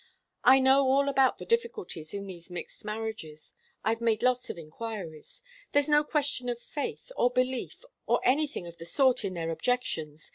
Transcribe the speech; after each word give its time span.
I 0.43 0.57
know 0.59 0.85
all 0.87 1.09
about 1.09 1.37
the 1.37 1.45
difficulties 1.45 2.11
in 2.11 2.25
these 2.25 2.49
mixed 2.49 2.83
marriages. 2.83 3.53
I've 3.83 4.01
made 4.01 4.23
lots 4.23 4.49
of 4.49 4.57
enquiries. 4.57 5.43
There's 5.73 5.87
no 5.87 6.03
question 6.03 6.49
of 6.49 6.59
faith, 6.59 7.11
or 7.15 7.29
belief, 7.29 7.85
or 8.07 8.19
anything 8.23 8.65
of 8.65 8.77
the 8.77 8.85
sort 8.87 9.23
in 9.23 9.35
their 9.35 9.51
objections. 9.51 10.27